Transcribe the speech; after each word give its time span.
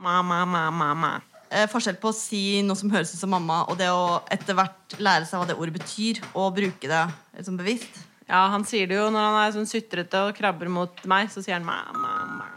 Ma-ma, 0.00 0.44
ma-ma, 0.48 0.94
ma. 0.94 1.10
Eh, 1.50 1.66
forskjell 1.68 1.98
på 2.00 2.08
å 2.08 2.16
si 2.16 2.62
noe 2.64 2.78
som 2.78 2.92
høres 2.92 3.10
ut 3.12 3.20
som 3.20 3.32
mamma, 3.34 3.64
og 3.68 3.76
det 3.76 3.90
å 3.92 4.22
etter 4.32 4.56
hvert 4.56 4.94
lære 4.96 5.26
seg 5.28 5.42
hva 5.42 5.48
det 5.50 5.58
ordet 5.60 5.74
betyr, 5.76 6.22
og 6.32 6.54
bruke 6.56 6.88
det 6.88 7.02
liksom 7.36 7.58
bevisst. 7.60 8.00
Ja, 8.30 8.46
han 8.52 8.64
sier 8.64 8.88
det 8.88 8.96
jo 8.96 9.10
når 9.12 9.26
han 9.26 9.38
er 9.42 9.54
sånn 9.58 9.68
sutrete 9.68 10.24
og 10.28 10.36
krabber 10.38 10.70
mot 10.72 11.04
meg, 11.10 11.28
så 11.28 11.44
sier 11.44 11.58
han 11.58 11.66
ma-ma, 11.68 12.14
ma. 12.38 12.48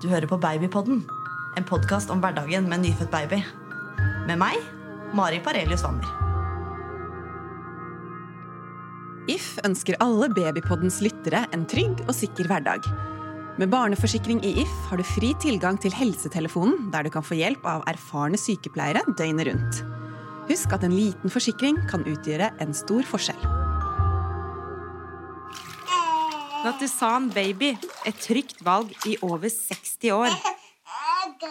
Du 0.00 0.08
hører 0.12 0.28
på 0.30 0.38
Babypodden, 0.40 1.02
en 1.58 1.66
podkast 1.66 2.12
om 2.14 2.22
hverdagen 2.24 2.70
med 2.70 2.78
en 2.78 2.86
nyfødt 2.88 3.12
baby. 3.12 3.42
Med 4.28 4.38
meg, 4.40 4.62
Mari 5.12 5.42
Parelius 5.44 5.84
Wammer. 5.84 6.25
If 9.26 9.56
ønsker 9.66 9.96
alle 10.02 10.28
Babypoddens 10.30 11.00
lyttere 11.02 11.42
en 11.54 11.64
trygg 11.66 11.98
og 12.06 12.14
sikker 12.14 12.46
hverdag. 12.46 12.84
Med 13.58 13.72
barneforsikring 13.72 14.38
i 14.46 14.52
If 14.62 14.74
har 14.86 15.00
du 15.00 15.06
fri 15.06 15.32
tilgang 15.42 15.80
til 15.82 15.94
helsetelefonen, 15.96 16.92
der 16.92 17.02
du 17.02 17.10
kan 17.10 17.26
få 17.26 17.34
hjelp 17.34 17.64
av 17.66 17.82
erfarne 17.90 18.38
sykepleiere 18.38 19.02
døgnet 19.18 19.48
rundt. 19.50 19.80
Husk 20.46 20.76
at 20.76 20.86
en 20.86 20.94
liten 20.94 21.32
forsikring 21.32 21.80
kan 21.90 22.06
utgjøre 22.06 22.52
en 22.62 22.76
stor 22.76 23.02
forskjell. 23.08 23.42
Nattusan 26.62 27.30
Baby, 27.34 27.74
et 28.06 28.22
trygt 28.22 28.62
valg 28.66 28.94
i 29.10 29.18
over 29.26 29.50
60 29.50 30.10
år. 30.14 30.38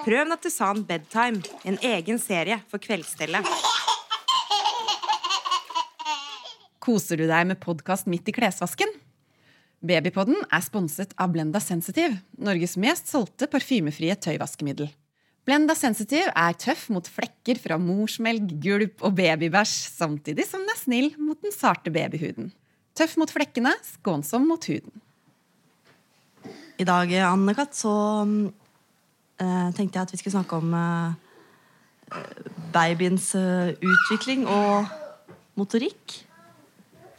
Prøv 0.06 0.28
Nattusan 0.32 0.86
Bedtime, 0.88 1.44
en 1.68 1.80
egen 1.84 2.24
serie 2.24 2.62
for 2.72 2.80
kveldsstellet. 2.80 3.75
Koser 6.86 7.18
du 7.18 7.26
deg 7.26 7.48
med 7.50 7.58
podkast 7.58 8.06
midt 8.06 8.28
i 8.30 8.34
klesvasken? 8.36 8.92
Babypodden 9.86 10.38
er 10.54 10.62
sponset 10.62 11.16
av 11.18 11.32
Blenda 11.34 11.58
Sensitive, 11.58 12.20
Norges 12.38 12.76
mest 12.78 13.10
solgte 13.10 13.48
parfymefrie 13.50 14.14
tøyvaskemiddel. 14.22 14.92
Blenda 15.50 15.74
Sensitive 15.78 16.30
er 16.30 16.58
tøff 16.62 16.84
mot 16.94 17.08
flekker 17.10 17.58
fra 17.62 17.80
morsmelk, 17.82 18.54
gulp 18.62 19.02
og 19.02 19.16
babybæsj, 19.18 19.74
samtidig 19.96 20.46
som 20.46 20.62
den 20.62 20.74
er 20.76 20.80
snill 20.80 21.10
mot 21.18 21.42
den 21.42 21.56
sarte 21.56 21.94
babyhuden. 21.94 22.52
Tøff 22.98 23.18
mot 23.18 23.34
flekkene, 23.34 23.74
skånsom 23.96 24.46
mot 24.50 24.70
huden. 24.70 25.02
I 26.78 26.86
dag, 26.86 27.10
Anne-Kat., 27.32 27.74
så 27.78 27.96
eh, 29.42 29.74
tenkte 29.74 29.98
jeg 29.98 30.04
at 30.06 30.14
vi 30.14 30.22
skulle 30.22 30.36
snakke 30.38 30.62
om 30.62 30.78
eh, 30.78 32.22
babyens 32.78 33.32
eh, 33.42 33.74
utvikling 33.74 34.46
og 34.46 34.94
motorikk. 35.58 36.25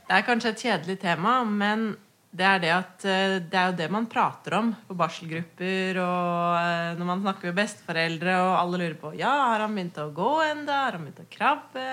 Det 0.06 0.14
er 0.14 0.26
kanskje 0.26 0.52
et 0.52 0.60
kjedelig 0.62 1.00
tema, 1.02 1.40
men 1.42 1.88
det 2.36 2.44
er 2.46 2.60
det 2.62 2.70
at 2.74 3.04
eh, 3.08 3.36
det 3.42 3.58
er 3.58 3.70
jo 3.70 3.76
det 3.80 3.88
man 3.90 4.06
prater 4.10 4.54
om 4.58 4.68
på 4.86 4.94
barselgrupper 4.98 5.98
og 6.02 6.58
eh, 6.60 6.92
når 6.98 7.08
man 7.08 7.24
snakker 7.24 7.50
med 7.50 7.58
besteforeldre, 7.58 8.36
og 8.44 8.52
alle 8.60 8.80
lurer 8.82 8.96
på 9.00 9.12
Ja, 9.18 9.32
har 9.50 9.64
han 9.64 9.74
begynt 9.74 9.98
å 10.02 10.10
gå 10.14 10.30
enda? 10.46 10.84
Har 10.84 10.98
han 10.98 11.08
begynt 11.08 11.24
å 11.24 11.28
krabbe? 11.32 11.88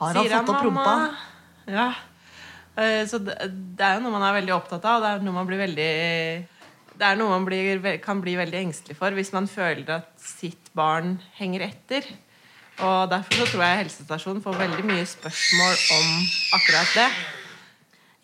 Har 0.00 0.18
han 0.18 0.26
Sier 0.26 0.34
fått 0.38 0.52
opp 0.54 0.66
rumpa? 0.66 0.96
Ja. 1.70 1.86
Eh, 2.74 3.04
Så 3.06 3.20
det, 3.22 3.38
det 3.78 3.86
er 3.86 3.98
jo 3.98 4.06
noe 4.06 4.16
man 4.16 4.26
er 4.26 4.38
veldig 4.40 4.56
opptatt 4.56 4.84
av, 4.84 4.98
og 4.98 5.06
det 5.06 5.14
er 5.14 5.26
noe 5.28 5.38
man 5.38 5.48
blir 5.50 5.62
veldig 5.62 5.90
det 6.96 7.04
er 7.04 7.18
noe 7.20 7.28
man 7.28 7.44
blir, 7.44 7.82
kan 8.00 8.22
bli 8.24 8.38
veldig 8.38 8.56
engstelig 8.56 8.96
for 8.96 9.12
hvis 9.12 9.34
man 9.34 9.44
føler 9.52 9.98
at 9.98 10.14
sitt 10.16 10.70
barn 10.72 11.18
henger 11.36 11.66
etter. 11.68 12.06
Og 12.76 13.08
Derfor 13.08 13.40
så 13.40 13.46
tror 13.48 13.62
jeg 13.64 13.80
helsestasjonen 13.84 14.42
får 14.44 14.58
veldig 14.60 14.84
mye 14.84 15.04
spørsmål 15.08 15.78
om 15.96 16.08
akkurat 16.58 16.90
det. 16.98 17.08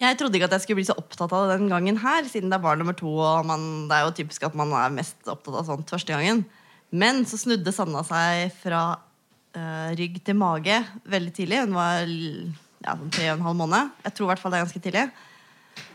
Jeg 0.03 0.19
trodde 0.19 0.37
ikke 0.37 0.49
at 0.51 0.57
jeg 0.57 0.65
skulle 0.65 0.81
bli 0.81 0.89
så 0.89 0.97
opptatt 0.99 1.31
av 1.31 1.47
det 1.47 1.61
den 1.61 1.71
gangen 1.71 2.01
her, 2.03 2.27
siden 2.27 2.51
det 2.51 2.59
er 2.59 2.65
barn 2.65 2.81
nummer 2.83 2.97
to, 2.99 3.13
og 3.23 3.47
man, 3.47 3.87
det 3.89 3.97
er 3.97 4.09
jo 4.09 4.17
typisk 4.19 4.45
at 4.49 4.57
man 4.59 4.75
er 4.75 4.93
mest 4.93 5.31
opptatt 5.31 5.61
av 5.61 5.69
sånt 5.69 5.93
første 5.95 6.13
gangen. 6.13 6.43
Men 6.91 7.23
så 7.25 7.39
snudde 7.41 7.73
Sanna 7.73 8.03
seg 8.05 8.51
fra 8.61 8.83
uh, 8.99 9.91
rygg 9.97 10.19
til 10.27 10.37
mage 10.37 10.81
veldig 11.09 11.35
tidlig. 11.37 11.63
Hun 11.63 11.77
var 11.79 12.03
ja, 12.03 12.97
sånn 12.97 13.13
tre 13.15 13.31
og 13.31 13.39
en 13.39 13.47
halv 13.47 13.61
måned. 13.63 13.93
Jeg 14.05 14.17
tror 14.17 14.27
i 14.27 14.33
hvert 14.33 14.43
fall 14.43 14.53
det 14.53 14.59
er 14.59 14.67
ganske 14.67 14.83
tidlig. 14.85 15.07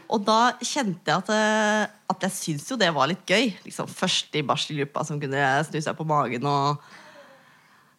Og 0.07 0.23
da 0.23 0.39
kjente 0.63 1.11
jeg 1.11 1.19
at, 1.19 1.29
eh, 1.35 1.95
at 2.13 2.21
jeg 2.23 2.33
syntes 2.33 2.71
jo 2.71 2.77
det 2.79 2.87
var 2.95 3.09
litt 3.11 3.27
gøy. 3.27 3.51
Liksom 3.65 3.89
Først 3.91 4.37
i 4.39 4.45
barselgruppa 4.47 5.03
som 5.05 5.19
kunne 5.19 5.49
snu 5.67 5.81
seg 5.83 5.97
på 5.99 6.07
magen 6.07 6.47
og 6.47 6.79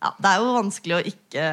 ja, 0.03 0.13
Det 0.19 0.31
er 0.33 0.43
jo 0.43 0.53
vanskelig 0.57 0.97
å 0.99 1.05
ikke 1.13 1.47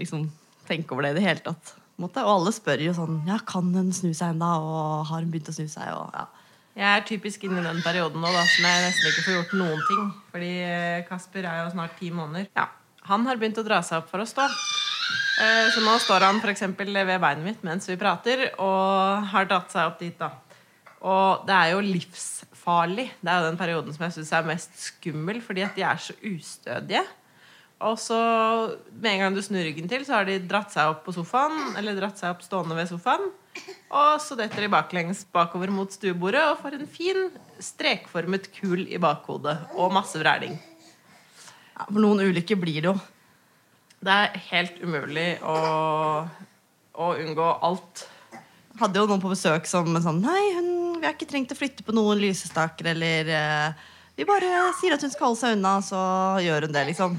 liksom, 0.00 0.30
tenke 0.68 0.92
over 0.94 1.06
det 1.06 1.14
i 1.14 1.18
det 1.20 1.26
hele 1.26 1.44
tatt. 1.44 1.74
måte. 1.98 2.20
Og 2.24 2.32
alle 2.40 2.52
spør 2.52 2.82
jo 2.84 2.92
sånn 2.96 3.20
Ja, 3.28 3.38
kan 3.46 3.72
hun 3.74 3.92
snu 3.92 4.12
seg 4.14 4.34
ennå? 4.34 4.50
Og 4.60 5.06
har 5.10 5.22
hun 5.22 5.30
begynt 5.32 5.48
å 5.48 5.54
snu 5.56 5.68
seg? 5.70 5.88
Og, 5.94 6.10
ja. 6.14 6.26
Jeg 6.76 6.88
er 6.92 7.04
typisk 7.08 7.44
inne 7.48 7.62
i 7.62 7.64
den 7.64 7.78
perioden 7.80 8.20
nå 8.20 8.28
da, 8.28 8.42
som 8.52 8.66
jeg 8.68 8.82
nesten 8.84 9.08
ikke 9.08 9.22
får 9.24 9.36
gjort 9.38 9.54
noen 9.56 9.84
ting. 9.88 10.10
Fordi 10.32 10.50
eh, 10.66 11.04
Kasper 11.08 11.46
er 11.48 11.62
jo 11.64 11.70
snart 11.72 11.94
ti 12.00 12.10
måneder. 12.12 12.50
Ja, 12.58 12.66
Han 13.08 13.24
har 13.24 13.38
begynt 13.40 13.56
å 13.62 13.64
dra 13.64 13.78
seg 13.86 14.02
opp 14.02 14.10
for 14.10 14.20
å 14.20 14.26
stå. 14.28 14.44
Eh, 15.40 15.70
Så 15.72 15.80
nå 15.84 15.94
står 16.02 16.26
han 16.26 16.40
eksempel 16.52 16.92
ved 16.92 17.20
beinet 17.22 17.44
mitt 17.46 17.62
mens 17.64 17.88
vi 17.88 17.96
prater, 17.96 18.50
og 18.58 19.24
har 19.32 19.48
dratt 19.48 19.72
seg 19.72 19.88
opp 19.88 19.98
dit. 20.02 20.18
da. 20.18 20.32
Og 21.00 21.46
det 21.46 21.54
er 21.54 21.70
jo 21.72 21.80
livsfarlig. 21.80 23.08
Det 23.22 23.30
er 23.30 23.40
jo 23.40 23.48
den 23.50 23.60
perioden 23.60 23.94
som 23.94 24.04
jeg 24.04 24.16
syns 24.18 24.32
er 24.36 24.48
mest 24.48 24.76
skummel, 24.90 25.40
fordi 25.40 25.64
at 25.64 25.76
de 25.76 25.82
er 25.86 25.96
så 26.02 26.12
ustødige. 26.20 27.04
Og 27.84 27.98
så 28.00 28.16
med 28.94 29.10
en 29.10 29.20
gang 29.20 29.34
du 29.36 29.42
snur 29.44 29.64
ryggen 29.66 29.88
til, 29.90 30.04
så 30.06 30.18
har 30.18 30.28
de 30.28 30.38
dratt 30.48 30.72
seg 30.72 30.88
opp 30.94 31.02
på 31.04 31.12
sofaen, 31.12 31.74
eller 31.76 31.98
dratt 31.98 32.16
seg 32.16 32.32
opp 32.32 32.44
stående 32.44 32.76
ved 32.78 32.88
sofaen. 32.88 33.28
Og 33.92 34.16
så 34.20 34.36
detter 34.38 34.64
de 34.64 34.72
baklengs 34.72 35.24
bakover 35.32 35.72
mot 35.72 35.92
stuebordet 35.92 36.42
og 36.44 36.62
får 36.62 36.78
en 36.78 36.88
fin 36.88 37.28
strekformet 37.62 38.48
kul 38.56 38.86
i 38.88 39.00
bakhodet. 39.00 39.58
Og 39.76 39.92
masse 39.92 40.16
vræling. 40.20 40.56
Ja, 41.76 41.84
for 41.84 42.00
noen 42.00 42.24
ulykker 42.24 42.58
blir 42.60 42.80
det 42.80 42.90
jo. 42.90 42.96
Det 44.06 44.12
er 44.12 44.42
helt 44.50 44.80
umulig 44.80 45.28
å, 45.44 45.56
å 46.96 47.12
unngå 47.20 47.46
alt. 47.64 48.06
Hadde 48.80 49.00
jo 49.00 49.08
noen 49.08 49.22
på 49.22 49.32
besøk 49.32 49.68
som 49.68 49.88
sånn 50.04 50.20
Nei, 50.24 50.42
hun, 50.56 50.72
vi 51.00 51.04
har 51.04 51.14
ikke 51.16 51.28
trengt 51.28 51.52
å 51.52 51.56
flytte 51.58 51.84
på 51.84 51.94
noen 51.96 52.20
lysestaker, 52.20 52.92
eller 52.92 53.30
eh, 53.32 53.86
Vi 54.16 54.24
bare 54.28 54.68
sier 54.80 54.96
at 54.96 55.04
hun 55.04 55.12
skal 55.12 55.30
holde 55.30 55.40
seg 55.42 55.56
unna, 55.56 55.78
så 55.84 56.00
gjør 56.44 56.68
hun 56.68 56.76
det, 56.76 56.84
liksom. 56.92 57.16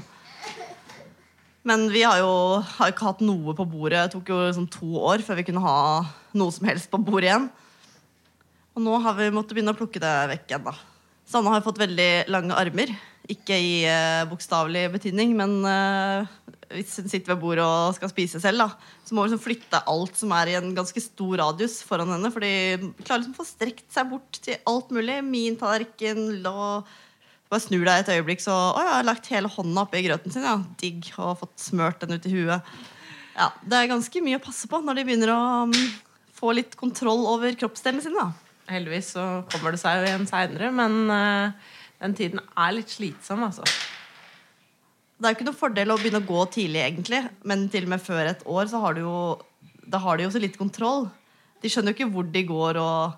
Men 1.68 1.88
vi 1.92 2.04
har 2.06 2.20
jo 2.22 2.32
har 2.78 2.92
ikke 2.92 3.10
hatt 3.10 3.24
noe 3.24 3.52
på 3.56 3.66
bordet. 3.68 4.06
Det 4.06 4.16
tok 4.16 4.30
jo 4.32 4.38
liksom 4.46 4.68
to 4.72 4.88
år 5.10 5.24
før 5.24 5.40
vi 5.40 5.48
kunne 5.50 5.64
ha 5.64 5.78
noe 6.38 6.54
som 6.54 6.68
helst 6.68 6.88
på 6.92 7.00
bordet 7.02 7.28
igjen. 7.28 7.48
Og 8.78 8.84
nå 8.84 8.94
har 9.04 9.16
vi 9.18 9.32
måttet 9.34 9.56
begynne 9.56 9.74
å 9.74 9.78
plukke 9.78 10.00
det 10.00 10.14
vekk 10.32 10.52
igjen, 10.52 10.68
da. 10.70 10.74
Sanne 11.28 11.52
har 11.52 11.64
fått 11.64 11.80
veldig 11.82 12.28
lange 12.32 12.56
armer. 12.56 12.94
Ikke 13.28 13.56
i 13.60 13.82
eh, 13.84 14.24
bokstavelig 14.30 14.86
betydning, 14.94 15.34
men 15.36 15.58
eh, 15.68 16.30
hvis 16.72 16.94
hun 17.02 17.10
sitter 17.10 17.34
ved 17.34 17.42
bordet 17.42 17.66
og 17.66 17.96
skal 17.98 18.12
spise 18.12 18.40
selv, 18.40 18.62
da, 18.62 18.94
så 19.04 19.12
må 19.12 19.24
hun 19.24 19.28
liksom 19.28 19.42
flytte 19.44 19.82
alt 19.92 20.16
som 20.16 20.32
er 20.38 20.52
i 20.52 20.56
en 20.56 20.70
ganske 20.76 21.02
stor 21.04 21.34
radius 21.42 21.82
foran 21.84 22.14
henne. 22.14 22.30
For 22.32 22.46
de 22.46 22.92
klarer 23.02 23.26
liksom 23.26 23.36
å 23.36 23.40
få 23.42 23.48
strekt 23.50 23.90
seg 23.92 24.08
bort 24.14 24.40
til 24.46 24.56
alt 24.70 24.94
mulig. 24.94 25.18
Min 25.26 25.58
tallerken 25.60 26.38
lå 26.46 26.56
Bare 27.48 27.64
snur 27.64 27.86
deg 27.86 28.02
et 28.02 28.10
øyeblikk, 28.12 28.42
så 28.44 28.52
Å, 28.52 28.82
jeg 28.84 28.92
har 28.92 29.06
lagt 29.08 29.30
hele 29.32 29.48
hånda 29.52 29.86
oppi 29.86 30.02
grøten 30.04 30.34
sin. 30.34 30.44
Ja. 30.44 30.58
Digg. 30.80 31.08
Og 31.16 31.38
fått 31.40 31.56
smørt 31.62 32.02
den 32.04 32.18
ut 32.18 32.28
i 32.28 32.34
huet. 32.34 32.76
Ja, 33.38 33.48
Det 33.62 33.78
er 33.78 33.92
ganske 33.92 34.22
mye 34.24 34.40
å 34.40 34.44
passe 34.44 34.68
på 34.68 34.80
når 34.82 34.98
de 34.98 35.06
begynner 35.08 35.32
å 35.32 35.40
um, 35.70 35.74
få 36.34 36.52
litt 36.58 36.74
kontroll 36.78 37.24
over 37.30 37.54
kroppsdelene 37.56 38.04
sine. 38.04 38.18
da. 38.18 38.48
Heldigvis 38.68 39.12
så 39.14 39.26
kommer 39.52 39.72
det 39.72 39.80
seg 39.80 40.00
jo 40.00 40.08
igjen 40.10 40.26
seinere, 40.28 40.72
men 40.74 40.98
uh, 41.08 41.76
den 42.02 42.16
tiden 42.18 42.42
er 42.42 42.74
litt 42.76 42.92
slitsom, 42.92 43.46
altså. 43.46 43.64
Det 45.18 45.26
er 45.26 45.32
jo 45.32 45.38
ikke 45.38 45.46
noen 45.48 45.58
fordel 45.62 45.90
å 45.94 45.96
begynne 45.98 46.20
å 46.20 46.28
gå 46.28 46.42
tidlig, 46.54 46.82
egentlig. 46.84 47.22
Men 47.48 47.64
til 47.72 47.88
og 47.88 47.94
med 47.94 48.02
før 48.02 48.28
et 48.34 48.44
år 48.46 48.68
så 48.70 48.82
har 48.84 48.94
du 48.94 49.02
jo 49.06 49.16
Da 49.88 49.98
har 50.04 50.18
de 50.18 50.26
jo 50.26 50.34
så 50.34 50.42
litt 50.42 50.58
kontroll. 50.60 51.08
De 51.62 51.70
skjønner 51.72 51.94
jo 51.94 51.96
ikke 51.96 52.12
hvor 52.12 52.28
de 52.28 52.44
går, 52.46 52.78
og 52.82 53.16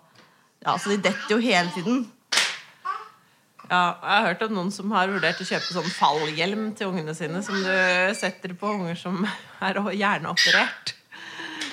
Ja, 0.63 0.77
så 0.77 0.93
de 0.93 1.01
detter 1.03 1.35
jo 1.35 1.41
hele 1.43 1.73
tiden. 1.75 2.05
Ja, 3.71 3.95
jeg 4.03 4.11
har 4.11 4.25
hørt 4.27 4.41
om 4.49 4.57
noen 4.57 4.73
som 4.75 4.91
har 4.91 5.13
vurdert 5.13 5.39
å 5.39 5.47
kjøpe 5.47 5.71
sånn 5.71 5.93
fallhjelm 5.95 6.73
til 6.75 6.91
ungene 6.91 7.13
sine, 7.15 7.39
som 7.47 7.55
du 7.55 7.71
setter 8.19 8.57
på 8.59 8.73
unger 8.75 8.99
som 8.99 9.23
er 9.67 9.79
hjerneoperert. 9.95 10.97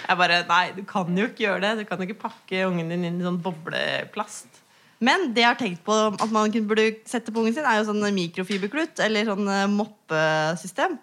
Jeg 0.08 0.20
bare 0.20 0.44
Nei, 0.48 0.62
du 0.78 0.84
kan 0.88 1.10
jo 1.18 1.26
ikke 1.26 1.48
gjøre 1.48 1.64
det. 1.66 1.72
Du 1.82 1.90
kan 1.90 2.00
jo 2.00 2.06
ikke 2.08 2.22
pakke 2.30 2.68
ungen 2.70 2.94
din 2.94 3.08
inn 3.10 3.18
i 3.18 3.26
sånn 3.26 3.42
bobleplast. 3.44 4.62
Men 5.04 5.32
det 5.34 5.44
jeg 5.44 5.50
har 5.50 5.60
tenkt 5.60 5.84
på 5.86 5.98
at 6.14 6.32
man 6.34 6.54
burde 6.70 6.88
sette 7.10 7.34
på 7.34 7.42
ungen 7.42 7.58
sin, 7.58 7.66
er 7.66 7.82
jo 7.82 7.90
sånn 7.90 8.06
mikrofiberklut 8.14 9.02
eller 9.04 9.28
sånn 9.34 9.50
eh, 9.52 9.68
moppesystem. 9.74 10.96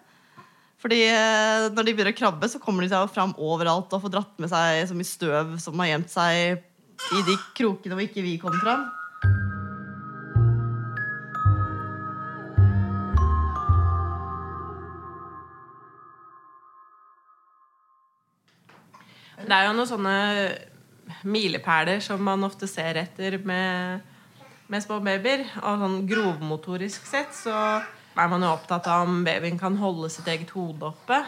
Fordi 0.81 1.03
eh, 1.11 1.67
når 1.75 1.85
de 1.85 1.93
begynner 1.93 2.15
å 2.15 2.17
krabbe, 2.17 2.49
så 2.51 2.59
kommer 2.63 2.83
de 2.83 2.91
seg 2.91 3.03
jo 3.03 3.11
fram 3.11 3.35
overalt 3.35 3.91
og 3.91 4.07
får 4.07 4.15
dratt 4.15 4.35
med 4.39 4.51
seg 4.51 4.87
så 4.87 4.95
mye 4.95 5.11
støv 5.11 5.55
som 5.63 5.79
har 5.83 5.91
gjemt 5.91 6.11
seg 6.11 7.15
i 7.15 7.25
de 7.27 7.35
krokene 7.57 7.97
hvor 7.97 8.07
ikke 8.07 8.23
vi 8.23 8.39
kom 8.39 8.55
fram. 8.63 8.87
Det 19.45 19.53
er 19.53 19.67
jo 19.67 19.75
noen 19.77 19.89
sånne 19.89 20.15
milepæler 21.29 22.01
som 22.03 22.21
man 22.25 22.43
ofte 22.47 22.67
ser 22.69 22.97
etter 23.03 23.37
med, 23.45 24.01
med 24.71 24.83
små 24.83 24.99
babyer. 25.05 25.45
Og 25.61 25.83
sånn 25.83 25.99
grovmotorisk 26.09 27.05
sett 27.09 27.35
så 27.37 27.55
er 28.15 28.31
man 28.31 28.43
jo 28.45 28.53
opptatt 28.55 28.87
av 28.89 29.05
om 29.05 29.23
babyen 29.27 29.59
kan 29.61 29.77
holde 29.77 30.09
sitt 30.13 30.27
eget 30.31 30.53
hode 30.55 30.89
oppe. 30.89 31.19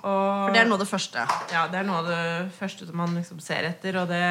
Og, 0.00 0.04
For 0.46 0.54
det 0.54 0.62
er 0.62 0.68
noe 0.68 0.78
av 0.78 0.84
det 0.84 0.90
første. 0.90 1.24
ja, 1.52 1.64
det 1.68 1.80
er 1.80 1.88
noe 1.88 2.00
av 2.00 2.06
det 2.08 2.52
første 2.56 2.86
som 2.88 2.96
man 3.00 3.16
liksom 3.18 3.40
ser 3.44 3.66
etter, 3.68 3.98
og 4.00 4.08
det, 4.08 4.22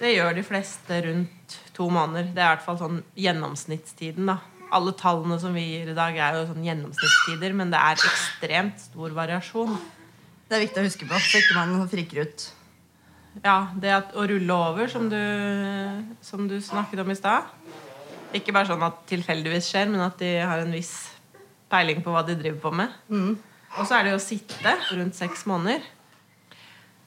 det 0.00 0.14
gjør 0.16 0.34
de 0.34 0.42
fleste 0.46 1.02
rundt 1.04 1.58
to 1.76 1.86
måneder. 1.92 2.32
Det 2.34 2.42
er 2.42 2.48
i 2.48 2.54
hvert 2.56 2.66
fall 2.66 2.80
sånn 2.80 2.98
gjennomsnittstiden, 3.18 4.32
da. 4.32 4.40
Alle 4.74 4.94
tallene 4.98 5.38
som 5.42 5.54
vi 5.54 5.64
gir 5.66 5.92
i 5.92 5.96
dag, 5.98 6.14
er 6.14 6.38
jo 6.38 6.48
sånn 6.50 6.66
gjennomsnittstider, 6.66 7.54
men 7.58 7.72
det 7.72 7.78
er 7.82 8.02
ekstremt 8.10 8.82
stor 8.82 9.14
variasjon. 9.14 9.78
Det 10.50 10.56
er 10.56 10.64
viktig 10.64 10.82
å 10.82 10.86
huske 10.88 11.06
på, 11.06 11.18
så 11.22 11.38
ikke 11.38 11.54
man 11.54 11.86
friker 11.86 12.24
ut. 12.26 12.44
Ja, 13.44 13.68
det 13.78 13.92
at, 13.94 14.16
å 14.18 14.24
rulle 14.26 14.54
over, 14.56 14.88
som 14.90 15.04
du, 15.06 15.20
som 16.26 16.48
du 16.50 16.56
snakket 16.58 17.04
om 17.04 17.12
i 17.12 17.14
stad. 17.14 17.46
Ikke 18.34 18.50
bare 18.54 18.66
sånn 18.66 18.82
at 18.82 18.98
tilfeldigvis 19.06 19.68
skjer, 19.70 19.86
men 19.92 20.02
at 20.02 20.18
de 20.18 20.32
har 20.42 20.64
en 20.64 20.74
viss 20.74 20.90
peiling 21.70 22.02
på 22.02 22.10
hva 22.10 22.24
de 22.26 22.34
driver 22.34 22.58
på 22.64 22.74
med. 22.82 22.98
Og 23.78 23.86
så 23.86 24.00
er 24.00 24.08
det 24.08 24.16
jo 24.16 24.18
å 24.18 24.24
sitte 24.26 24.74
rundt 24.90 25.14
seks 25.14 25.46
måneder. 25.46 25.86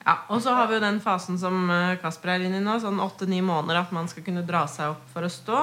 Ja, 0.06 0.18
Og 0.32 0.40
så 0.44 0.56
har 0.56 0.72
vi 0.72 0.80
jo 0.80 0.84
den 0.84 1.04
fasen 1.04 1.36
som 1.40 1.68
eh, 1.72 2.00
Kasper 2.00 2.34
er 2.34 2.48
inne 2.48 2.60
i 2.60 2.64
nå, 2.64 2.80
sånn 2.80 3.00
åtte-ni 3.04 3.40
måneder, 3.44 3.84
at 3.84 3.92
man 3.96 4.08
skal 4.12 4.24
kunne 4.24 4.48
dra 4.48 4.66
seg 4.72 4.96
opp 4.96 5.06
for 5.12 5.28
å 5.28 5.32
stå. 5.32 5.62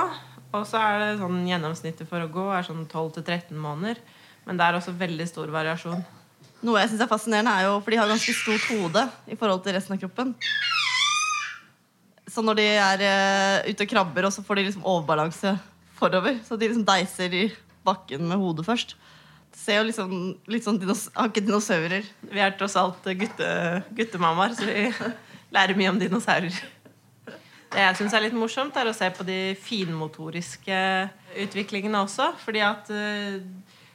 Og 0.53 0.65
så 0.69 0.81
er 0.81 1.01
det 1.01 1.19
sånn 1.21 1.45
gjennomsnittet 1.49 2.09
for 2.09 2.25
å 2.25 2.31
gå 2.33 2.47
er 2.53 2.65
sånn 2.65 2.87
12-13 2.89 3.57
måneder. 3.57 4.01
Men 4.45 4.61
det 4.61 4.69
er 4.69 4.77
også 4.77 4.97
veldig 4.97 5.29
stor 5.29 5.53
variasjon. 5.53 6.01
Noe 6.61 6.83
jeg 6.83 6.91
synes 6.91 7.05
er 7.05 7.09
fascinerende, 7.09 7.53
er 7.57 7.69
jo 7.71 7.79
for 7.81 7.93
de 7.93 7.99
har 8.01 8.11
ganske 8.11 8.35
stort 8.37 8.67
hode 8.69 9.05
i 9.33 9.37
forhold 9.39 9.63
til 9.65 9.77
resten 9.77 9.97
av 9.97 10.01
kroppen. 10.03 10.35
Så 12.31 12.45
når 12.45 12.59
de 12.61 12.67
er 12.77 13.05
uh, 13.05 13.71
ute 13.71 13.87
og 13.87 13.91
krabber, 13.91 14.29
og 14.29 14.35
så 14.35 14.45
får 14.45 14.61
de 14.61 14.67
liksom 14.69 14.85
overbalanse 14.87 15.55
forover. 15.99 16.37
Så 16.47 16.59
de 16.61 16.69
liksom 16.69 16.85
deiser 16.87 17.33
i 17.35 17.47
bakken 17.87 18.29
med 18.29 18.39
hodet 18.41 18.67
først. 18.69 18.95
Det 19.51 19.59
ser 19.59 19.81
jo 19.81 19.87
liksom 19.89 20.13
litt 20.53 20.67
sånn 20.67 20.79
dinos 20.79 21.09
dinosaurer. 21.35 22.05
Vi 22.31 22.45
er 22.45 22.55
tross 22.59 22.77
alt 22.79 23.09
gutte, 23.19 23.49
guttemammaer, 23.97 24.55
så 24.55 24.69
vi 24.69 24.85
lærer 25.57 25.81
mye 25.81 25.95
om 25.95 25.99
dinosaurer. 26.01 26.61
Det 27.71 27.83
jeg 27.83 27.99
syns 27.99 28.15
er 28.15 28.25
litt 28.27 28.37
morsomt, 28.37 28.77
er 28.77 28.91
å 28.91 28.95
se 28.95 29.09
på 29.15 29.25
de 29.27 29.55
finmotoriske 29.63 30.79
utviklingene 31.41 32.03
også. 32.03 32.33
Fordi 32.43 32.63
at 32.67 32.91
eh, 32.95 33.39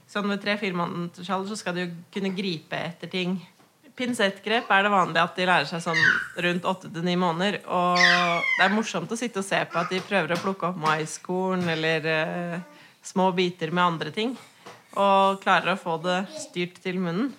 sånn 0.10 0.30
ved 0.32 0.42
tre-fire 0.44 0.78
måneders 0.78 1.28
så 1.50 1.58
skal 1.60 1.78
du 1.78 1.84
kunne 2.14 2.34
gripe 2.36 2.78
etter 2.78 3.12
ting. 3.12 3.38
Pinsettgrep 3.96 4.68
er 4.76 4.84
det 4.84 4.92
vanlig 4.92 5.22
at 5.22 5.38
de 5.38 5.46
lærer 5.48 5.68
seg 5.70 5.84
sånn 5.86 6.02
rundt 6.44 6.66
åtte 6.68 6.90
til 6.92 7.06
ni 7.08 7.14
måneder. 7.20 7.62
Og 7.72 7.96
det 8.58 8.66
er 8.66 8.74
morsomt 8.74 9.12
å 9.12 9.20
sitte 9.20 9.40
og 9.40 9.48
se 9.48 9.62
på 9.72 9.80
at 9.80 9.94
de 9.94 10.02
prøver 10.04 10.36
å 10.36 10.42
plukke 10.42 10.68
opp 10.68 10.82
maiskorn 10.82 11.64
eller 11.72 12.10
eh, 12.12 12.58
små 13.06 13.30
biter 13.38 13.72
med 13.72 13.86
andre 13.86 14.12
ting. 14.16 14.36
Og 15.00 15.40
klarer 15.44 15.74
å 15.74 15.80
få 15.80 15.96
det 16.04 16.26
styrt 16.44 16.82
til 16.84 17.00
munnen. 17.00 17.32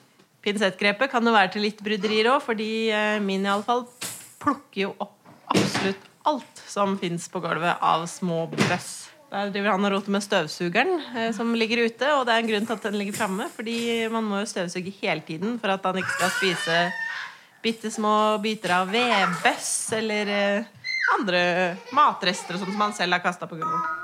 Pinsettgrepet 0.44 1.10
kan 1.12 1.26
jo 1.26 1.34
være 1.34 1.52
til 1.56 1.66
litt 1.66 1.82
bryderier 1.84 2.30
òg, 2.32 2.40
fordi 2.46 2.70
eh, 2.94 3.18
min 3.20 3.44
iallfall 3.44 3.84
plukker 4.40 4.86
jo 4.86 4.94
opp 5.02 5.16
absolutt 5.52 6.08
alt 6.26 6.64
som 6.66 6.96
fins 7.00 7.28
på 7.28 7.42
gulvet 7.44 7.84
av 7.84 8.06
små 8.10 8.46
bøss. 8.54 9.15
Der 9.26 9.48
driver 9.50 9.74
han 9.74 9.86
og 9.88 9.90
roter 9.90 10.12
med 10.14 10.22
støvsugeren 10.22 11.00
eh, 11.18 11.32
som 11.34 11.50
ligger 11.58 11.82
ute, 11.82 12.06
og 12.14 12.22
det 12.28 12.34
er 12.34 12.44
en 12.44 12.50
grunn 12.52 12.68
til 12.68 12.76
at 12.76 12.84
den 12.86 12.98
ligger 13.00 13.16
framme, 13.18 13.48
fordi 13.50 14.06
man 14.12 14.22
må 14.22 14.38
jo 14.44 14.46
støvsuge 14.46 14.94
hele 15.00 15.24
tiden 15.26 15.58
for 15.58 15.74
at 15.74 15.82
han 15.82 15.98
ikke 15.98 16.14
skal 16.14 16.34
spise 16.36 16.78
bitte 17.64 17.90
små 17.90 18.38
biter 18.38 18.76
av 18.78 18.92
vedbøss 18.94 19.70
eller 19.98 20.30
eh, 20.30 20.72
andre 21.18 21.42
matrester 21.96 22.60
som 22.62 22.70
han 22.78 22.94
selv 22.94 23.18
har 23.18 23.26
kasta 23.26 23.50
på 23.50 23.58
gulvet. 23.58 23.94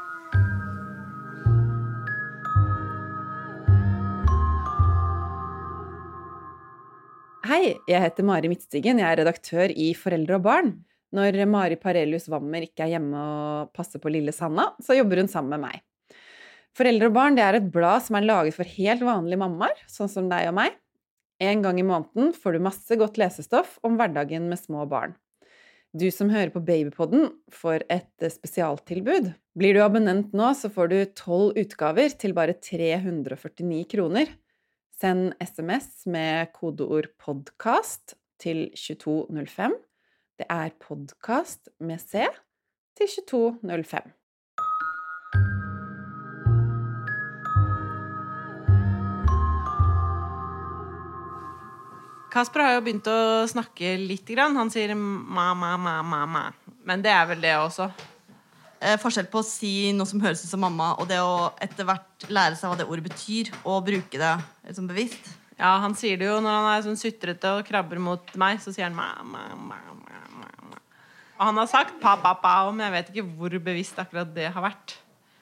Hei, 7.47 7.77
jeg 7.87 8.03
heter 8.03 8.27
Mari 8.27 8.51
Midtstigen. 8.51 8.99
Jeg 8.99 9.07
er 9.07 9.23
redaktør 9.23 9.71
i 9.71 9.93
Foreldre 9.99 10.39
og 10.41 10.49
barn. 10.51 10.81
Når 11.13 11.43
Mari 11.49 11.77
Parelius 11.81 12.29
Wammer 12.33 12.65
ikke 12.65 12.87
er 12.87 12.95
hjemme 12.95 13.17
og 13.21 13.73
passer 13.77 14.01
på 14.01 14.13
lille 14.13 14.33
Sanna, 14.33 14.71
så 14.81 14.97
jobber 14.97 15.21
hun 15.21 15.29
sammen 15.31 15.53
med 15.57 15.67
meg. 15.67 15.83
Foreldre 16.73 17.11
og 17.11 17.17
barn 17.19 17.37
det 17.37 17.45
er 17.45 17.59
et 17.59 17.73
blad 17.73 18.01
som 18.05 18.17
er 18.17 18.25
laget 18.25 18.57
for 18.57 18.69
helt 18.79 19.05
vanlige 19.05 19.43
mammaer, 19.43 19.77
sånn 19.93 20.09
som 20.09 20.31
deg 20.31 20.49
og 20.49 20.57
meg. 20.57 20.79
En 21.43 21.65
gang 21.65 21.81
i 21.81 21.85
måneden 21.85 22.33
får 22.33 22.57
du 22.57 22.65
masse 22.65 22.97
godt 22.97 23.19
lesestoff 23.21 23.77
om 23.85 23.99
hverdagen 23.99 24.49
med 24.49 24.61
små 24.61 24.87
barn. 24.89 25.17
Du 25.93 26.07
som 26.09 26.31
hører 26.33 26.49
på 26.55 26.63
Babypodden, 26.65 27.27
får 27.53 27.85
et 27.93 28.25
spesialtilbud. 28.33 29.35
Blir 29.59 29.77
du 29.77 29.83
abonnent 29.85 30.33
nå, 30.33 30.55
så 30.57 30.71
får 30.73 30.89
du 30.89 30.99
tolv 31.19 31.59
utgaver 31.61 32.15
til 32.17 32.33
bare 32.33 32.57
349 32.57 33.83
kroner. 33.93 34.33
Send 34.97 35.35
SMS 35.43 36.07
med 36.07 36.55
kodeord 36.57 37.11
'podkast' 37.21 38.15
til 38.41 38.71
2205. 38.73 39.77
Det 40.39 40.47
er 40.49 40.71
'podkast' 40.81 41.69
med 41.81 42.01
C 42.01 42.27
til 42.97 43.07
2205. 43.29 44.13
Kasper 52.33 52.61
har 52.65 52.79
jo 52.79 52.81
begynt 52.81 53.09
å 53.13 53.45
snakke 53.45 53.99
litt. 54.01 54.25
Grann. 54.25 54.57
Han 54.57 54.71
sier 54.73 54.95
ma, 54.97 55.53
ma, 55.55 55.77
ma, 55.77 55.99
ma, 56.03 56.25
ma. 56.27 56.47
Men 56.85 57.03
det 57.05 57.13
er 57.13 57.27
vel 57.29 57.45
det 57.45 57.53
også. 57.61 57.91
Eh, 58.81 58.97
forskjell 58.99 59.29
på 59.31 59.43
å 59.43 59.47
si 59.47 59.93
noe 59.93 60.09
som 60.09 60.23
høres 60.25 60.43
ut 60.43 60.51
som 60.51 60.65
mamma, 60.65 60.95
og 60.99 61.07
det 61.13 61.21
å 61.23 61.53
etter 61.61 61.87
hvert 61.87 62.25
lære 62.33 62.57
seg 62.57 62.73
hva 62.73 62.79
det 62.81 62.89
ordet 62.89 63.05
betyr, 63.11 63.53
og 63.63 63.85
bruke 63.87 64.19
det 64.19 64.33
liksom 64.67 64.89
bevisst. 64.89 65.29
Ja, 65.59 65.77
han 65.85 65.95
sier 65.95 66.17
det 66.19 66.27
jo 66.27 66.41
når 66.43 66.57
han 66.57 66.71
er 66.73 66.83
sånn 66.89 66.99
sutrete 66.99 67.53
og 67.59 67.69
krabber 67.69 68.01
mot 68.03 68.33
meg, 68.41 68.59
så 68.65 68.73
sier 68.75 68.89
han 68.89 68.97
ma, 68.97 69.13
ma, 69.23 69.45
ma, 69.55 69.77
ma, 69.77 69.95
ma, 69.95 70.01
ma. 70.01 70.12
Og 71.39 71.47
han 71.49 71.59
har 71.59 71.71
sagt 71.71 71.97
pa, 72.03 72.17
pa, 72.21 72.35
pa, 72.39 72.55
men 72.71 72.85
jeg 72.87 72.95
vet 72.97 73.11
ikke 73.13 73.25
hvor 73.39 73.57
bevisst 73.71 73.99
akkurat 73.99 74.31
det 74.35 74.51
har 74.53 74.65
vært. 74.65 74.97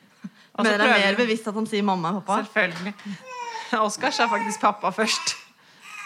Og 0.57 0.65
Men 0.65 0.73
det 0.73 0.87
er 0.87 1.05
mer 1.07 1.19
bevisst 1.19 1.49
at 1.51 1.57
han 1.57 1.69
sier 1.69 1.85
mamma 1.87 2.15
og 2.15 2.25
pappa. 2.25 2.47
Selvfølgelig. 2.47 2.95
Oskar 3.81 4.15
sa 4.15 4.27
faktisk 4.31 4.63
pappa 4.65 4.93
først. 4.95 5.37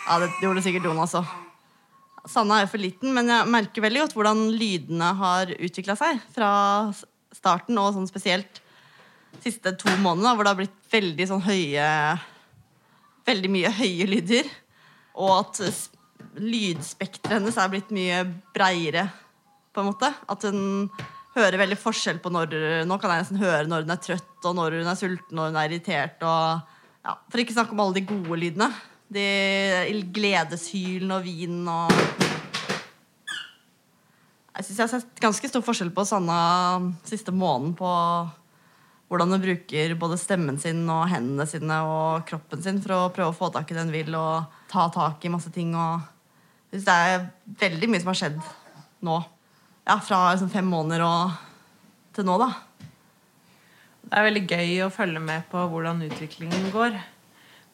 Ja, 0.05 0.19
det 0.21 0.27
gjorde 0.37 0.61
sikkert 0.61 0.85
Jonas 0.85 1.15
òg. 1.17 1.29
Sanna 2.29 2.59
er 2.59 2.67
jo 2.67 2.75
for 2.75 2.83
liten, 2.83 3.15
men 3.17 3.31
jeg 3.33 3.49
merker 3.49 3.85
veldig 3.87 4.03
godt 4.03 4.15
hvordan 4.19 4.43
lydene 4.53 5.07
har 5.17 5.49
utvikla 5.55 5.97
seg 5.97 6.21
fra 6.35 6.51
starten, 7.33 7.79
og 7.81 7.95
sånn 7.97 8.11
spesielt 8.11 8.61
siste 9.41 9.73
to 9.81 9.89
månedene, 10.03 10.35
hvor 10.35 10.45
det 10.45 10.53
har 10.53 10.61
blitt 10.61 10.77
veldig 10.93 11.29
sånn 11.33 11.45
høye 11.45 11.89
Veldig 13.25 13.49
mye 13.49 13.71
høye 13.73 14.05
lyder. 14.05 14.49
Og 15.17 15.31
at 15.39 15.63
lydspekteret 16.37 17.39
hennes 17.39 17.57
er 17.57 17.71
blitt 17.73 17.93
mye 17.97 18.19
breiere, 18.53 19.07
på 19.75 19.83
en 19.83 19.91
måte. 19.91 20.11
At 20.31 20.47
hun 20.47 20.89
hører 21.35 21.59
veldig 21.59 21.79
forskjell 21.81 22.21
på 22.23 22.31
når 22.33 22.55
Nå 22.87 22.99
kan 23.03 23.11
jeg 23.11 23.25
nesten 23.25 23.43
høre 23.43 23.67
når 23.69 23.85
hun 23.85 23.95
er 23.95 24.03
trøtt, 24.03 24.37
og 24.47 24.57
når 24.57 24.79
hun 24.79 24.91
er 24.91 24.99
sulten, 24.99 25.41
og 25.41 25.51
hun 25.51 25.59
er 25.59 25.71
irritert. 25.71 26.23
Og, 26.23 26.77
ja, 27.05 27.17
for 27.29 27.43
ikke 27.43 27.57
snakke 27.57 27.75
om 27.75 27.83
alle 27.85 27.99
de 27.99 28.07
gode 28.09 28.39
lydene. 28.41 28.71
De 29.15 29.27
gledeshylen 30.15 31.13
og 31.15 31.27
vinen 31.27 31.67
og 31.69 31.93
Jeg 34.55 34.65
syns 34.65 34.79
jeg 34.79 34.85
har 34.85 34.91
sett 34.93 35.21
ganske 35.23 35.49
stor 35.51 35.63
forskjell 35.67 35.91
på 35.95 36.05
Sanna 36.07 36.39
siste 37.07 37.33
måneden 37.35 37.73
på 37.75 37.91
hvordan 39.11 39.35
hun 39.35 39.43
bruker 39.43 39.95
både 39.99 40.19
stemmen 40.19 40.61
sin 40.63 40.85
og 40.91 41.09
hendene 41.11 41.47
sine 41.47 41.81
og 41.87 42.25
kroppen 42.29 42.63
sin 42.63 42.79
for 42.83 42.95
å 42.95 43.11
prøve 43.15 43.33
å 43.33 43.37
få 43.37 43.51
tak 43.55 43.71
i 43.71 43.77
det 43.77 43.85
hun 43.85 43.93
vil, 43.95 44.15
og 44.15 44.47
ta 44.71 44.87
tak 44.95 45.27
i 45.27 45.33
masse 45.35 45.51
ting. 45.55 45.75
Og 45.75 46.01
jeg 46.71 46.81
synes 46.81 46.87
det 46.87 46.95
er 46.95 47.27
veldig 47.65 47.91
mye 47.91 48.03
som 48.03 48.13
har 48.13 48.21
skjedd 48.23 48.39
nå. 49.07 49.19
Ja, 49.85 49.99
fra 50.01 50.31
liksom 50.33 50.49
fem 50.49 50.65
måneder 50.65 51.03
og 51.05 51.35
til 52.17 52.25
nå, 52.25 52.39
da. 52.41 52.53
Det 54.05 54.17
er 54.17 54.27
veldig 54.29 54.45
gøy 54.49 54.71
å 54.85 54.93
følge 54.93 55.21
med 55.21 55.45
på 55.51 55.61
hvordan 55.69 56.01
utviklingen 56.07 56.71
går. 56.73 56.97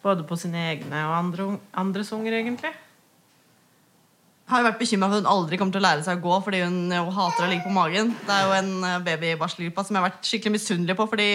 Både 0.02 0.24
på 0.26 0.38
sine 0.40 0.62
egne 0.72 1.04
og 1.06 1.14
andre, 1.14 1.46
andres 1.78 2.10
unger, 2.16 2.34
egentlig. 2.40 2.72
Jeg 2.72 4.54
har 4.56 4.64
jo 4.64 4.66
vært 4.66 4.80
bekymra 4.80 5.06
for 5.06 5.20
at 5.20 5.22
hun 5.22 5.30
aldri 5.30 5.58
kommer 5.60 5.76
til 5.76 5.78
å 5.78 5.84
lære 5.84 6.02
seg 6.02 6.18
å 6.18 6.24
gå 6.24 6.38
fordi 6.42 6.62
hun 6.64 6.78
hater 6.90 7.44
å 7.44 7.50
ligge 7.52 7.68
på 7.68 7.74
magen. 7.76 8.10
Det 8.26 8.34
er 8.34 8.48
jo 8.48 8.56
en 8.56 8.72
eh, 8.88 9.02
baby 9.06 9.28
i 9.30 9.38
barselgruppa 9.38 9.84
som 9.86 9.94
jeg 9.94 10.02
har 10.02 10.08
vært 10.08 10.26
skikkelig 10.26 10.54
misunnelig 10.56 10.96
på. 10.98 11.06
Fordi 11.12 11.28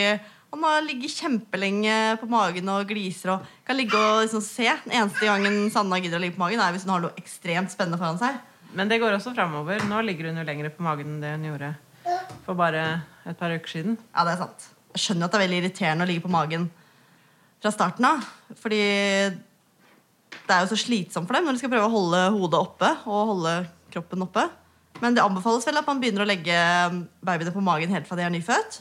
han 0.52 0.66
har 0.68 0.84
ligget 0.84 1.16
kjempelenge 1.22 1.96
på 2.20 2.28
magen 2.34 2.74
og 2.74 2.92
gliser 2.92 3.32
og 3.38 3.48
kan 3.64 3.80
ligge 3.80 3.96
og 3.96 4.26
liksom 4.26 4.44
se. 4.44 4.68
Den 4.84 4.98
eneste 5.00 5.30
gangen 5.30 5.70
Sanna 5.72 6.02
gidder 6.04 6.20
å 6.20 6.26
ligge 6.26 6.36
på 6.36 6.44
magen, 6.44 6.60
er 6.60 6.76
hvis 6.76 6.84
hun 6.84 6.92
har 6.98 7.06
noe 7.06 7.16
ekstremt 7.22 7.72
spennende 7.72 8.02
foran 8.02 8.20
seg. 8.20 8.44
Men 8.76 8.92
det 8.92 9.00
går 9.00 9.16
også 9.16 9.34
framover. 9.36 9.84
Nå 9.88 10.02
ligger 10.04 10.30
hun 10.30 10.42
jo 10.42 10.48
lenger 10.48 10.72
på 10.76 10.84
magen 10.86 11.16
enn 11.16 11.22
det 11.24 11.34
hun 11.38 11.50
gjorde 11.50 11.74
for 12.46 12.58
bare 12.58 12.82
et 13.26 13.38
par 13.40 13.54
uker 13.56 13.72
siden. 13.72 13.96
Ja, 14.14 14.26
det 14.28 14.36
er 14.36 14.42
sant. 14.44 14.66
Jeg 14.96 15.04
skjønner 15.04 15.28
at 15.28 15.34
det 15.34 15.40
er 15.40 15.46
veldig 15.46 15.60
irriterende 15.64 16.06
å 16.06 16.10
ligge 16.10 16.24
på 16.26 16.32
magen 16.34 16.68
fra 17.64 17.72
starten 17.74 18.08
av. 18.08 18.26
Fordi 18.62 18.82
det 20.46 20.54
er 20.54 20.62
jo 20.62 20.72
så 20.74 20.80
slitsomt 20.80 21.28
for 21.28 21.38
dem 21.38 21.48
når 21.48 21.58
de 21.58 21.64
skal 21.64 21.72
prøve 21.74 21.88
å 21.88 21.96
holde 21.96 22.22
hodet 22.36 22.62
oppe 22.62 22.92
og 23.08 23.32
holde 23.32 23.56
kroppen 23.94 24.26
oppe. 24.28 24.46
Men 25.02 25.16
det 25.16 25.24
anbefales 25.24 25.66
vel 25.68 25.80
at 25.82 25.88
man 25.88 26.00
begynner 26.00 26.24
å 26.24 26.30
legge 26.30 26.56
babyene 27.26 27.54
på 27.56 27.64
magen 27.64 27.92
helt 27.96 28.08
fra 28.08 28.20
de 28.20 28.28
er 28.28 28.34
nyfødt. 28.36 28.80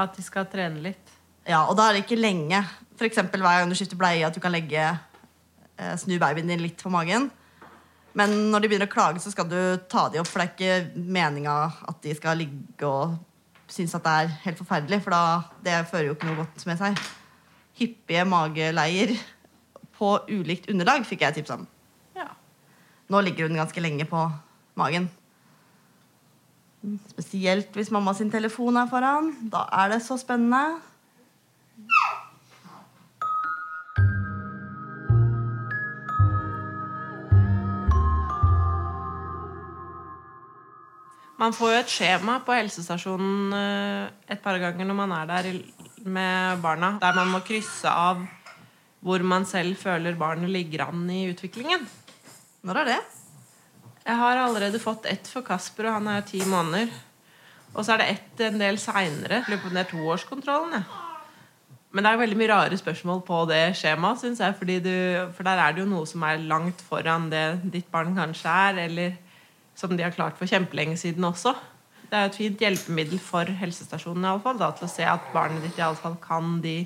At 0.00 0.16
de 0.16 0.24
skal 0.24 0.48
trene 0.50 0.82
litt. 0.84 1.14
Ja, 1.48 1.64
Og 1.68 1.76
da 1.78 1.88
er 1.88 1.96
det 1.96 2.04
ikke 2.04 2.20
lenge. 2.20 2.60
F.eks. 2.98 3.20
hver 3.30 3.40
gang 3.40 3.70
du 3.70 3.76
skifter 3.78 3.96
bleie, 4.00 4.26
at 4.26 4.36
du 4.36 4.42
kan 4.44 4.52
legge, 4.52 4.82
eh, 5.78 5.94
snu 5.96 6.18
babyen 6.20 6.50
din 6.50 6.60
litt 6.60 6.82
på 6.82 6.92
magen. 6.92 7.30
Men 8.18 8.32
når 8.50 8.64
de 8.64 8.70
begynner 8.70 8.88
å 8.90 8.92
klage, 8.92 9.22
så 9.22 9.30
skal 9.30 9.46
du 9.50 9.58
ta 9.90 10.08
de 10.10 10.18
opp, 10.20 10.28
for 10.28 10.42
det 10.42 10.46
er 10.46 10.54
ikke 10.54 11.02
meninga 11.14 11.56
at 11.90 12.00
de 12.02 12.14
skal 12.18 12.40
ligge 12.40 12.88
og 12.88 13.18
synes 13.70 13.94
at 13.94 14.06
det 14.06 14.14
er 14.18 14.32
helt 14.46 14.58
forferdelig, 14.58 14.98
for 15.04 15.14
da, 15.14 15.22
det 15.62 15.76
fører 15.90 16.08
jo 16.08 16.16
ikke 16.16 16.30
noe 16.30 16.40
godt 16.42 16.64
med 16.66 16.80
seg. 16.80 16.98
Hyppige 17.78 18.24
mageleier 18.26 19.14
på 20.00 20.16
ulikt 20.32 20.68
underlag 20.72 21.06
fikk 21.06 21.22
jeg 21.26 21.38
tips 21.38 21.54
om. 21.54 21.64
Ja. 22.18 22.26
Nå 23.12 23.22
ligger 23.22 23.46
hun 23.46 23.60
ganske 23.60 23.84
lenge 23.84 24.08
på 24.10 24.26
magen. 24.80 25.06
Spesielt 27.12 27.74
hvis 27.76 27.92
mamma 27.92 28.14
sin 28.16 28.32
telefon 28.32 28.78
er 28.80 28.88
foran. 28.90 29.34
Da 29.52 29.66
er 29.82 29.94
det 29.94 30.00
så 30.02 30.16
spennende. 30.20 30.80
Man 41.40 41.54
får 41.56 41.70
jo 41.72 41.78
et 41.80 41.92
skjema 41.92 42.34
på 42.44 42.52
helsestasjonen 42.52 43.54
eh, 43.56 44.34
et 44.34 44.42
par 44.44 44.58
ganger 44.60 44.84
når 44.84 44.98
man 44.98 45.14
er 45.16 45.30
der 45.30 45.48
med 46.04 46.60
barna, 46.60 46.94
der 47.00 47.16
man 47.16 47.32
må 47.32 47.40
krysse 47.44 47.88
av 47.88 48.20
hvor 49.00 49.24
man 49.24 49.46
selv 49.48 49.78
føler 49.80 50.18
barnet 50.20 50.52
ligger 50.52 50.84
an 50.90 51.06
i 51.08 51.22
utviklingen. 51.30 51.86
Når 52.68 52.82
er 52.82 52.90
det? 52.90 52.98
Jeg 54.04 54.16
har 54.20 54.40
allerede 54.42 54.80
fått 54.82 55.06
ett 55.08 55.28
for 55.28 55.44
Kasper, 55.46 55.88
og 55.88 55.96
han 55.96 56.10
er 56.12 56.26
ti 56.28 56.42
måneder. 56.44 56.92
Og 57.72 57.84
så 57.84 57.94
er 57.94 58.02
det 58.02 58.10
ett 58.12 58.42
en 58.44 58.60
del 58.60 58.76
seinere. 58.82 59.40
Lurer 59.46 59.62
på 59.62 59.70
om 59.70 59.78
det 59.78 59.86
er 59.86 59.90
toårskontrollen. 59.94 60.76
Ja. 60.76 61.06
Men 61.90 62.04
det 62.04 62.12
er 62.12 62.20
veldig 62.20 62.38
mye 62.38 62.50
rare 62.52 62.76
spørsmål 62.78 63.22
på 63.26 63.40
det 63.50 63.62
skjemaet, 63.78 64.20
syns 64.20 64.42
jeg. 64.44 64.56
Fordi 64.58 64.76
du, 64.84 64.94
for 65.36 65.48
der 65.48 65.62
er 65.62 65.72
det 65.72 65.82
jo 65.82 65.90
noe 65.90 66.06
som 66.06 66.22
er 66.26 66.44
langt 66.52 66.84
foran 66.86 67.30
det 67.32 67.44
ditt 67.72 67.88
barn 67.90 68.12
kanskje 68.18 68.58
er, 68.68 68.84
eller 68.84 69.16
som 69.78 69.92
de 69.96 70.04
har 70.04 70.14
klart 70.14 70.38
for 70.38 70.50
kjempelenge 70.50 70.96
siden 71.00 71.24
også. 71.24 71.54
Det 72.10 72.18
er 72.18 72.26
et 72.26 72.38
fint 72.40 72.62
hjelpemiddel 72.64 73.20
for 73.22 73.46
helsestasjonen 73.60 74.24
i 74.24 74.30
alle 74.32 74.42
fall, 74.42 74.58
da, 74.58 74.72
til 74.74 74.88
å 74.88 74.90
se 74.90 75.06
at 75.06 75.30
barnet 75.34 75.62
ditt 75.62 75.78
i 75.78 75.84
alle 75.86 76.00
fall 76.00 76.16
kan 76.22 76.58
de 76.64 76.82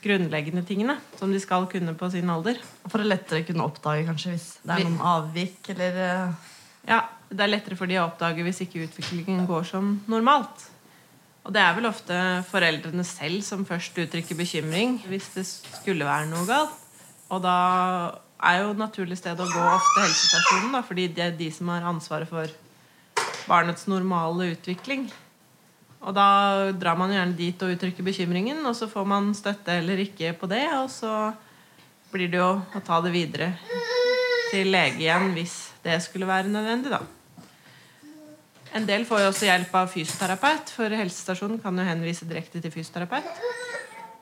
grunnleggende 0.00 0.64
tingene 0.66 0.96
som 1.18 1.30
de 1.32 1.40
skal 1.42 1.68
kunne 1.70 1.94
på 1.98 2.08
sin 2.12 2.30
alder. 2.32 2.58
For 2.88 3.02
å 3.02 3.06
lettere 3.06 3.44
kunne 3.46 3.66
oppdage 3.68 4.06
kanskje 4.08 4.34
hvis 4.34 4.48
det 4.64 4.76
er 4.76 4.86
noen 4.88 5.00
avvik 5.12 5.72
eller 5.74 6.02
eh, 6.06 6.48
Ja, 6.88 7.02
det 7.28 7.44
er 7.44 7.52
lettere 7.52 7.76
for 7.78 7.90
de 7.90 7.98
å 8.00 8.06
oppdage 8.08 8.42
hvis 8.46 8.62
ikke 8.64 8.86
utviklingen 8.86 9.44
går 9.48 9.68
som 9.68 9.98
normalt. 10.10 10.66
Og 11.44 11.54
det 11.54 11.60
er 11.62 11.76
vel 11.76 11.88
ofte 11.88 12.16
foreldrene 12.50 13.04
selv 13.06 13.44
som 13.44 13.66
først 13.68 13.96
uttrykker 14.02 14.38
bekymring 14.38 14.98
hvis 15.08 15.30
det 15.36 15.46
skulle 15.48 16.08
være 16.08 16.28
noe 16.32 16.48
galt. 16.48 16.74
Og 17.30 17.44
da 17.44 17.56
er 18.40 18.62
jo 18.62 18.70
et 18.72 18.80
naturlig 18.80 19.18
sted 19.20 19.40
å 19.40 19.48
gå 19.48 19.64
ofte 19.64 20.04
helsestasjonen, 20.04 20.72
da, 20.76 20.82
fordi 20.86 21.08
det 21.12 21.24
er 21.26 21.36
de 21.36 21.50
som 21.52 21.68
har 21.72 21.86
ansvaret 21.88 22.28
for 22.30 22.48
barnets 23.50 23.86
normale 23.90 24.52
utvikling. 24.54 25.08
Og 26.00 26.16
da 26.16 26.72
drar 26.72 26.96
man 26.96 27.12
gjerne 27.12 27.36
dit 27.36 27.62
og 27.64 27.74
uttrykker 27.74 28.06
bekymringen, 28.06 28.62
og 28.64 28.76
så 28.76 28.88
får 28.88 29.08
man 29.08 29.32
støtte 29.36 29.76
eller 29.82 30.00
ikke 30.06 30.32
på 30.40 30.48
det, 30.48 30.64
og 30.78 30.88
så 30.92 31.32
blir 32.10 32.30
det 32.32 32.40
jo 32.40 32.52
å 32.56 32.84
ta 32.84 33.00
det 33.04 33.12
videre 33.14 33.52
til 34.50 34.72
lege 34.72 35.04
igjen 35.04 35.30
hvis 35.36 35.56
det 35.84 36.00
skulle 36.02 36.28
være 36.28 36.50
nødvendig, 36.50 36.94
da. 36.96 37.04
En 38.74 38.86
del 38.86 39.04
får 39.06 39.24
jo 39.24 39.30
også 39.32 39.48
hjelp 39.48 39.72
av 39.74 39.88
fysioterapeut, 39.90 40.72
for 40.72 40.94
helsestasjonen 40.94 41.58
kan 41.62 41.76
jo 41.76 41.86
henvise 41.86 42.26
direkte 42.30 42.62
til 42.62 42.72
fysioterapeut. 42.72 43.26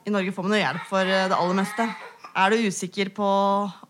I 0.09 0.13
Norge 0.13 0.33
får 0.33 0.47
man 0.47 0.57
jo 0.57 0.63
hjelp 0.63 0.87
for 0.89 1.05
eh, 1.05 1.27
det 1.29 1.37
aller 1.37 1.59
meste. 1.59 1.85
Er 2.37 2.53
du 2.53 2.69
usikker 2.69 3.09
på 3.17 3.29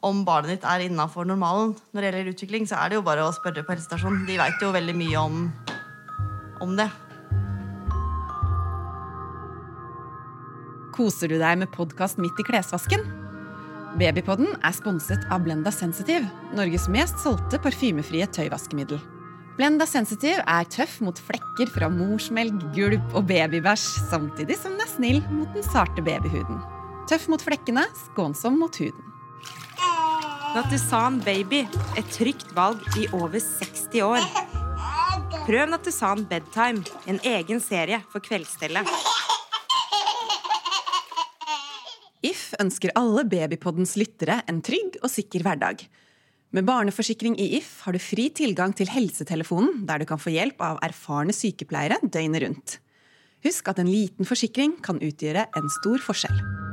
om 0.05 0.23
barnet 0.27 0.57
ditt 0.57 0.69
er 0.69 0.87
innafor 0.87 1.27
normalen 1.29 1.75
når 1.93 2.01
det 2.01 2.09
gjelder 2.09 2.33
utvikling, 2.33 2.69
så 2.71 2.79
er 2.79 2.91
det 2.91 2.99
jo 3.01 3.05
bare 3.07 3.27
å 3.27 3.35
spørre 3.35 3.65
på 3.67 3.75
helsestasjonen. 3.75 4.25
De 4.29 4.39
veit 4.39 4.63
jo 4.63 4.71
veldig 4.75 4.95
mye 4.97 5.25
om, 5.25 5.43
om 6.65 6.77
det. 6.79 6.89
Koser 10.95 11.31
du 11.31 11.37
deg 11.39 11.61
med 11.61 11.71
podkast 11.75 12.19
midt 12.23 12.41
i 12.43 12.47
klesvasken? 12.47 13.05
Babypodden 13.99 14.51
er 14.67 14.75
sponset 14.77 15.23
av 15.33 15.45
Blenda 15.47 15.73
Sensitive, 15.75 16.27
Norges 16.55 16.89
mest 16.93 17.19
solgte 17.23 17.61
parfymefrie 17.63 18.27
tøyvaskemiddel. 18.37 19.01
Blenda 19.59 19.89
Sensitive 19.91 20.45
er 20.47 20.67
tøff 20.71 21.01
mot 21.03 21.19
flekker 21.19 21.71
fra 21.75 21.89
morsmelk, 21.91 22.61
gulp 22.77 23.17
og 23.19 23.27
babybæsj, 23.31 23.87
samtidig 24.13 24.59
som 24.61 24.77
den 24.77 24.87
er 24.87 24.93
snill 24.93 25.23
mot 25.33 25.51
den 25.57 25.67
sarte 25.67 26.05
babyhuden. 26.07 26.78
Tøff 27.09 27.25
mot 27.33 27.41
flekkene, 27.41 27.87
skånsom 28.05 28.59
mot 28.61 28.75
huden. 28.77 29.05
Nattusan 30.53 31.23
Baby, 31.25 31.63
et 31.97 32.11
trygt 32.13 32.51
valg 32.57 32.83
i 33.01 33.07
over 33.17 33.41
60 33.41 34.03
år. 34.05 34.27
Prøv 35.47 35.71
Nattusan 35.73 36.27
Bedtime, 36.29 36.85
en 37.09 37.21
egen 37.25 37.63
serie 37.65 38.03
for 38.13 38.21
kveldsstellet. 38.25 38.93
If 42.29 42.51
ønsker 42.61 42.93
alle 42.99 43.25
Babypoddens 43.25 43.97
lyttere 43.97 44.43
en 44.51 44.61
trygg 44.61 45.01
og 45.01 45.09
sikker 45.09 45.47
hverdag. 45.47 45.87
Med 46.53 46.69
barneforsikring 46.69 47.41
i 47.41 47.55
If 47.57 47.87
har 47.87 47.97
du 47.97 48.03
fri 48.05 48.29
tilgang 48.37 48.77
til 48.77 48.93
helsetelefonen, 48.93 49.87
der 49.89 50.03
du 50.03 50.09
kan 50.09 50.21
få 50.21 50.37
hjelp 50.37 50.61
av 50.61 50.85
erfarne 50.85 51.33
sykepleiere 51.33 52.03
døgnet 52.05 52.45
rundt. 52.45 52.79
Husk 53.49 53.73
at 53.73 53.81
en 53.81 53.89
liten 53.89 54.29
forsikring 54.29 54.77
kan 54.85 55.01
utgjøre 55.01 55.49
en 55.57 55.77
stor 55.81 56.05
forskjell. 56.05 56.68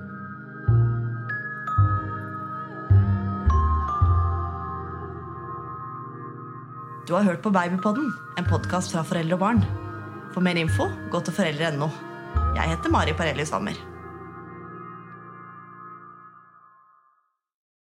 Du 7.05 7.13
har 7.13 7.21
hørt 7.24 7.43
på 7.45 7.51
Babypodden, 7.53 8.07
en 8.38 8.47
podkast 8.50 8.89
fra 8.95 9.03
foreldre 9.05 9.38
og 9.38 9.41
barn. 9.43 9.59
For 10.33 10.41
mer 10.41 10.57
info, 10.57 10.88
gå 11.13 11.19
til 11.21 11.35
foreldre.no. 11.38 11.91
Jeg 12.57 12.71
heter 12.71 12.89
Mari 12.89 13.13
Parelli 13.13 13.45
Stammer. 13.45 13.77